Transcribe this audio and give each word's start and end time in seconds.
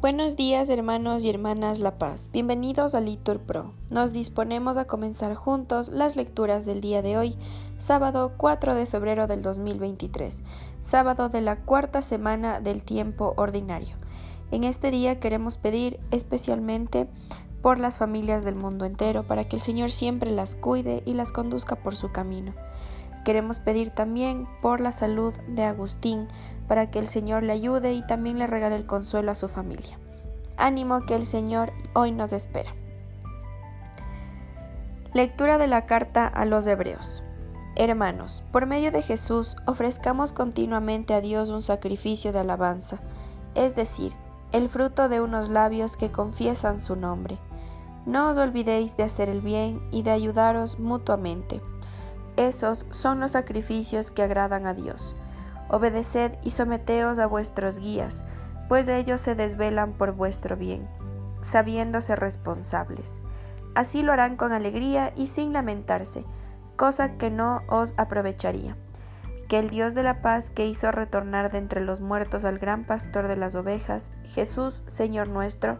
Buenos 0.00 0.34
días 0.34 0.70
hermanos 0.70 1.22
y 1.24 1.30
hermanas 1.30 1.78
La 1.78 1.98
Paz, 1.98 2.30
bienvenidos 2.32 2.94
a 2.94 3.00
Litur 3.00 3.38
Pro. 3.40 3.74
Nos 3.90 4.12
disponemos 4.14 4.78
a 4.78 4.86
comenzar 4.86 5.34
juntos 5.34 5.90
las 5.90 6.16
lecturas 6.16 6.64
del 6.64 6.80
día 6.80 7.02
de 7.02 7.18
hoy, 7.18 7.36
sábado 7.76 8.32
4 8.36 8.74
de 8.74 8.86
febrero 8.86 9.26
del 9.26 9.42
2023, 9.42 10.42
sábado 10.80 11.28
de 11.28 11.42
la 11.42 11.60
cuarta 11.60 12.00
semana 12.00 12.60
del 12.60 12.82
tiempo 12.82 13.34
ordinario. 13.36 13.96
En 14.50 14.64
este 14.64 14.90
día 14.90 15.20
queremos 15.20 15.58
pedir 15.58 16.00
especialmente 16.10 17.06
por 17.62 17.78
las 17.78 17.98
familias 17.98 18.42
del 18.42 18.54
mundo 18.54 18.86
entero, 18.86 19.26
para 19.26 19.44
que 19.44 19.56
el 19.56 19.62
Señor 19.62 19.92
siempre 19.92 20.30
las 20.30 20.54
cuide 20.54 21.02
y 21.04 21.14
las 21.14 21.30
conduzca 21.30 21.76
por 21.76 21.94
su 21.94 22.10
camino. 22.10 22.54
Queremos 23.24 23.60
pedir 23.60 23.90
también 23.90 24.48
por 24.62 24.80
la 24.80 24.92
salud 24.92 25.34
de 25.48 25.64
Agustín, 25.64 26.28
para 26.68 26.90
que 26.90 26.98
el 26.98 27.08
Señor 27.08 27.42
le 27.42 27.52
ayude 27.52 27.92
y 27.92 28.06
también 28.06 28.38
le 28.38 28.46
regale 28.46 28.76
el 28.76 28.86
consuelo 28.86 29.32
a 29.32 29.34
su 29.34 29.48
familia. 29.48 29.98
Ánimo 30.56 31.00
que 31.06 31.14
el 31.14 31.24
Señor 31.24 31.72
hoy 31.94 32.12
nos 32.12 32.32
espera. 32.32 32.74
Lectura 35.12 35.58
de 35.58 35.66
la 35.66 35.86
carta 35.86 36.26
a 36.26 36.44
los 36.44 36.66
Hebreos. 36.66 37.24
Hermanos, 37.74 38.44
por 38.52 38.66
medio 38.66 38.92
de 38.92 39.02
Jesús 39.02 39.56
ofrezcamos 39.66 40.32
continuamente 40.32 41.14
a 41.14 41.20
Dios 41.20 41.50
un 41.50 41.62
sacrificio 41.62 42.32
de 42.32 42.40
alabanza, 42.40 43.00
es 43.54 43.74
decir, 43.74 44.12
el 44.52 44.68
fruto 44.68 45.08
de 45.08 45.20
unos 45.20 45.48
labios 45.48 45.96
que 45.96 46.12
confiesan 46.12 46.78
su 46.78 46.94
nombre. 46.94 47.38
No 48.06 48.30
os 48.30 48.36
olvidéis 48.36 48.96
de 48.96 49.04
hacer 49.04 49.28
el 49.28 49.40
bien 49.40 49.80
y 49.90 50.02
de 50.02 50.10
ayudaros 50.10 50.78
mutuamente. 50.78 51.60
Esos 52.36 52.86
son 52.90 53.20
los 53.20 53.32
sacrificios 53.32 54.10
que 54.10 54.22
agradan 54.22 54.66
a 54.66 54.74
Dios. 54.74 55.14
Obedeced 55.68 56.32
y 56.42 56.50
someteos 56.50 57.18
a 57.18 57.26
vuestros 57.26 57.78
guías, 57.78 58.24
pues 58.68 58.88
ellos 58.88 59.20
se 59.20 59.34
desvelan 59.34 59.92
por 59.92 60.12
vuestro 60.12 60.56
bien, 60.56 60.88
sabiéndose 61.42 62.16
responsables. 62.16 63.20
Así 63.74 64.02
lo 64.02 64.12
harán 64.12 64.36
con 64.36 64.52
alegría 64.52 65.12
y 65.16 65.28
sin 65.28 65.52
lamentarse, 65.52 66.24
cosa 66.76 67.16
que 67.16 67.30
no 67.30 67.62
os 67.68 67.94
aprovecharía. 67.96 68.76
Que 69.48 69.58
el 69.58 69.70
Dios 69.70 69.94
de 69.94 70.02
la 70.02 70.22
paz 70.22 70.50
que 70.50 70.66
hizo 70.66 70.90
retornar 70.92 71.50
de 71.50 71.58
entre 71.58 71.80
los 71.80 72.00
muertos 72.00 72.44
al 72.44 72.58
gran 72.58 72.84
pastor 72.84 73.26
de 73.26 73.36
las 73.36 73.54
ovejas, 73.54 74.12
Jesús, 74.24 74.82
Señor 74.86 75.28
nuestro, 75.28 75.78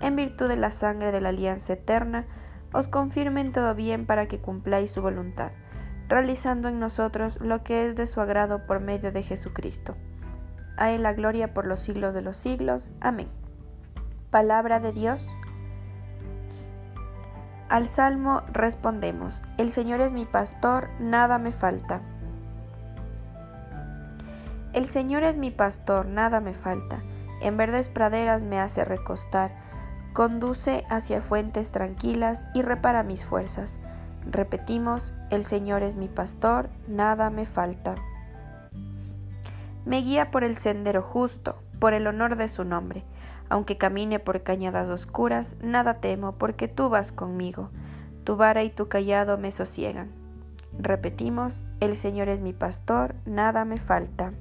en 0.00 0.16
virtud 0.16 0.48
de 0.48 0.56
la 0.56 0.70
sangre 0.70 1.12
de 1.12 1.20
la 1.20 1.28
alianza 1.28 1.74
eterna, 1.74 2.26
os 2.72 2.88
confirme 2.88 3.40
en 3.40 3.52
todo 3.52 3.74
bien 3.74 4.06
para 4.06 4.26
que 4.26 4.40
cumpláis 4.40 4.90
su 4.90 5.02
voluntad, 5.02 5.52
realizando 6.12 6.68
en 6.68 6.78
nosotros 6.78 7.40
lo 7.40 7.62
que 7.62 7.86
es 7.86 7.96
de 7.96 8.06
su 8.06 8.20
agrado 8.20 8.66
por 8.66 8.80
medio 8.80 9.12
de 9.12 9.22
Jesucristo. 9.22 9.96
Él 10.78 11.02
la 11.02 11.12
gloria 11.12 11.54
por 11.54 11.66
los 11.66 11.80
siglos 11.80 12.14
de 12.14 12.22
los 12.22 12.36
siglos. 12.36 12.92
Amén. 13.00 13.28
Palabra 14.30 14.80
de 14.80 14.92
Dios. 14.92 15.34
Al 17.68 17.86
salmo 17.86 18.42
respondemos, 18.52 19.42
El 19.56 19.70
Señor 19.70 20.00
es 20.00 20.12
mi 20.12 20.24
pastor, 20.24 20.88
nada 21.00 21.38
me 21.38 21.52
falta. 21.52 22.02
El 24.72 24.86
Señor 24.86 25.22
es 25.22 25.38
mi 25.38 25.50
pastor, 25.50 26.06
nada 26.06 26.40
me 26.40 26.52
falta. 26.52 27.02
En 27.40 27.56
verdes 27.56 27.88
praderas 27.88 28.42
me 28.42 28.60
hace 28.60 28.84
recostar 28.84 29.52
conduce 30.12 30.84
hacia 30.90 31.20
fuentes 31.20 31.70
tranquilas 31.70 32.48
y 32.54 32.62
repara 32.62 33.02
mis 33.02 33.24
fuerzas. 33.24 33.80
Repetimos, 34.30 35.14
el 35.30 35.44
Señor 35.44 35.82
es 35.82 35.96
mi 35.96 36.08
pastor, 36.08 36.70
nada 36.88 37.30
me 37.30 37.44
falta. 37.44 37.96
Me 39.84 39.98
guía 39.98 40.30
por 40.30 40.44
el 40.44 40.54
sendero 40.54 41.02
justo, 41.02 41.56
por 41.78 41.92
el 41.92 42.06
honor 42.06 42.36
de 42.36 42.48
su 42.48 42.64
nombre. 42.64 43.04
Aunque 43.48 43.76
camine 43.76 44.18
por 44.20 44.42
cañadas 44.42 44.88
oscuras, 44.88 45.56
nada 45.60 45.94
temo, 45.94 46.32
porque 46.32 46.68
tú 46.68 46.88
vas 46.88 47.10
conmigo. 47.10 47.70
Tu 48.24 48.36
vara 48.36 48.62
y 48.62 48.70
tu 48.70 48.88
callado 48.88 49.36
me 49.38 49.50
sosiegan. 49.50 50.10
Repetimos, 50.78 51.64
el 51.80 51.96
Señor 51.96 52.28
es 52.28 52.40
mi 52.40 52.52
pastor, 52.52 53.14
nada 53.26 53.64
me 53.64 53.76
falta. 53.76 54.32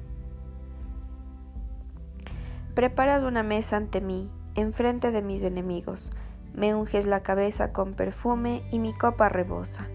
Preparas 2.76 3.24
una 3.24 3.44
mesa 3.44 3.78
ante 3.78 4.00
mí 4.00 4.30
enfrente 4.56 5.12
de 5.12 5.22
mis 5.22 5.44
enemigos. 5.44 6.12
Me 6.54 6.76
unges 6.76 7.06
la 7.06 7.22
cabeza 7.22 7.72
con 7.72 7.94
perfume 7.94 8.64
y 8.72 8.80
mi 8.80 8.94
copa 8.94 9.30
rebosa. 9.30 9.88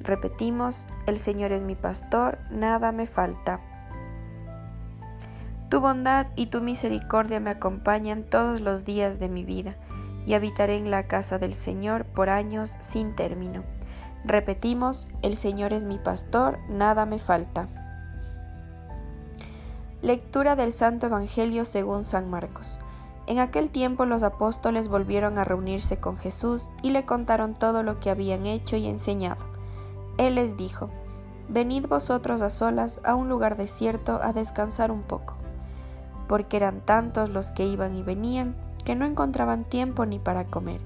Repetimos, 0.00 0.86
el 1.06 1.18
Señor 1.18 1.52
es 1.52 1.62
mi 1.62 1.74
pastor, 1.74 2.38
nada 2.50 2.90
me 2.90 3.06
falta. 3.06 3.60
Tu 5.68 5.80
bondad 5.80 6.26
y 6.34 6.46
tu 6.46 6.60
misericordia 6.62 7.38
me 7.38 7.50
acompañan 7.50 8.24
todos 8.24 8.60
los 8.60 8.84
días 8.84 9.20
de 9.20 9.28
mi 9.28 9.44
vida, 9.44 9.76
y 10.26 10.34
habitaré 10.34 10.76
en 10.76 10.90
la 10.90 11.06
casa 11.06 11.38
del 11.38 11.54
Señor 11.54 12.04
por 12.06 12.28
años 12.28 12.76
sin 12.80 13.14
término. 13.14 13.62
Repetimos, 14.24 15.06
el 15.22 15.36
Señor 15.36 15.72
es 15.72 15.84
mi 15.84 15.98
pastor, 15.98 16.58
nada 16.68 17.06
me 17.06 17.18
falta. 17.18 17.68
Lectura 20.02 20.56
del 20.56 20.72
Santo 20.72 21.06
Evangelio 21.06 21.64
según 21.64 22.02
San 22.02 22.28
Marcos. 22.28 22.78
En 23.30 23.38
aquel 23.38 23.70
tiempo 23.70 24.06
los 24.06 24.24
apóstoles 24.24 24.88
volvieron 24.88 25.38
a 25.38 25.44
reunirse 25.44 26.00
con 26.00 26.18
Jesús 26.18 26.72
y 26.82 26.90
le 26.90 27.04
contaron 27.04 27.54
todo 27.54 27.84
lo 27.84 28.00
que 28.00 28.10
habían 28.10 28.44
hecho 28.44 28.74
y 28.74 28.88
enseñado. 28.88 29.46
Él 30.18 30.34
les 30.34 30.56
dijo, 30.56 30.90
Venid 31.48 31.86
vosotros 31.86 32.42
a 32.42 32.50
solas 32.50 33.00
a 33.04 33.14
un 33.14 33.28
lugar 33.28 33.56
desierto 33.56 34.18
a 34.20 34.32
descansar 34.32 34.90
un 34.90 35.02
poco, 35.02 35.34
porque 36.26 36.56
eran 36.56 36.80
tantos 36.80 37.30
los 37.30 37.52
que 37.52 37.64
iban 37.66 37.94
y 37.94 38.02
venían 38.02 38.56
que 38.84 38.96
no 38.96 39.04
encontraban 39.04 39.62
tiempo 39.62 40.06
ni 40.06 40.18
para 40.18 40.46
comer. 40.46 40.80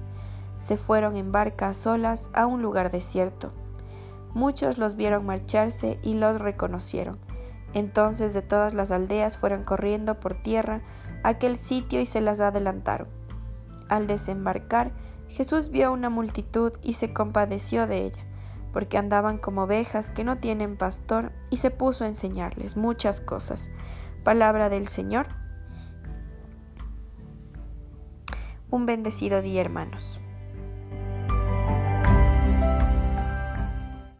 Se 0.59 0.77
fueron 0.77 1.15
en 1.15 1.31
barca 1.31 1.69
a 1.69 1.73
solas 1.73 2.29
a 2.35 2.45
un 2.45 2.61
lugar 2.61 2.91
desierto. 2.91 3.53
Muchos 4.35 4.77
los 4.77 4.95
vieron 4.95 5.25
marcharse 5.25 5.97
y 6.03 6.13
los 6.13 6.39
reconocieron. 6.39 7.17
Entonces 7.73 8.33
de 8.33 8.43
todas 8.43 8.75
las 8.75 8.91
aldeas 8.91 9.35
fueron 9.35 9.63
corriendo 9.63 10.19
por 10.19 10.35
tierra 10.35 10.83
aquel 11.27 11.57
sitio 11.57 12.01
y 12.01 12.05
se 12.05 12.21
las 12.21 12.39
adelantaron. 12.39 13.07
Al 13.89 14.07
desembarcar, 14.07 14.91
Jesús 15.27 15.69
vio 15.69 15.91
una 15.91 16.09
multitud 16.09 16.71
y 16.83 16.93
se 16.93 17.13
compadeció 17.13 17.87
de 17.87 18.05
ella, 18.05 18.23
porque 18.73 18.97
andaban 18.97 19.37
como 19.37 19.63
ovejas 19.63 20.09
que 20.09 20.23
no 20.23 20.37
tienen 20.37 20.77
pastor, 20.77 21.31
y 21.49 21.57
se 21.57 21.71
puso 21.71 22.03
a 22.03 22.07
enseñarles 22.07 22.77
muchas 22.77 23.21
cosas. 23.21 23.69
Palabra 24.23 24.69
del 24.69 24.87
Señor. 24.87 25.27
Un 28.69 28.85
bendecido 28.85 29.41
día, 29.41 29.61
hermanos. 29.61 30.21